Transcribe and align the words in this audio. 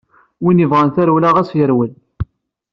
Win 0.43 0.61
yebɣan 0.61 0.89
tarewla 0.89 1.29
ɣas 1.35 1.49
yerwel. 1.57 1.93